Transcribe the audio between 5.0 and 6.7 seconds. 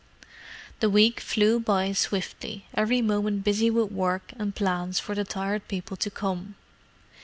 the Tired People to come.